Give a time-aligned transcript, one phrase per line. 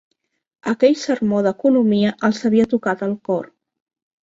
[0.71, 3.49] Aquell sermó d'economia els havia tocat el cor